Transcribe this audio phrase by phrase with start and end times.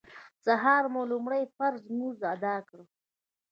[0.45, 2.79] سهار مو لومړی فرض لمونځ اداء کړ.